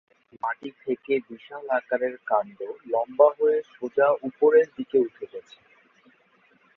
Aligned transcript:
মাটি 0.43 0.69
থেকে 0.81 1.13
বিশাল 1.27 1.65
আকারের 1.77 2.15
কাণ্ড 2.29 2.57
লম্বা 2.85 3.27
হয়ে 3.37 3.57
সোজা 3.71 4.07
উপরের 4.27 4.67
দিকে 4.77 4.97
উঠে 4.99 5.25
গেছে। 5.31 5.57